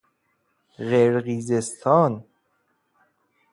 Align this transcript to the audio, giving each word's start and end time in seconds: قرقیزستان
قرقیزستان 0.77 2.25